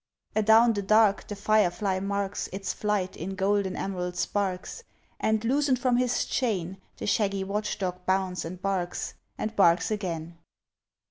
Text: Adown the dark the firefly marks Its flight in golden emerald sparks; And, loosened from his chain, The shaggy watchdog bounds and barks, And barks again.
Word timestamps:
Adown 0.35 0.73
the 0.73 0.81
dark 0.81 1.27
the 1.27 1.35
firefly 1.35 1.99
marks 1.99 2.49
Its 2.51 2.73
flight 2.73 3.15
in 3.15 3.35
golden 3.35 3.75
emerald 3.75 4.15
sparks; 4.17 4.83
And, 5.19 5.45
loosened 5.45 5.77
from 5.77 5.97
his 5.97 6.25
chain, 6.25 6.81
The 6.97 7.05
shaggy 7.05 7.43
watchdog 7.43 8.07
bounds 8.07 8.43
and 8.43 8.59
barks, 8.59 9.13
And 9.37 9.55
barks 9.55 9.91
again. 9.91 10.39